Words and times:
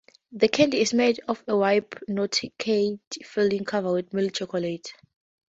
The 0.31 0.47
candy 0.47 0.81
is 0.81 0.95
made 0.95 1.19
of 1.27 1.43
a 1.47 1.55
whipped 1.55 2.03
nougat 2.07 2.97
filling 3.23 3.65
covered 3.65 3.93
with 4.05 4.13
milk 4.15 4.33
chocolate. 4.33 4.91